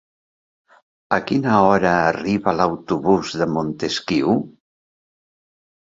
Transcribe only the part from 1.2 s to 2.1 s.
quina hora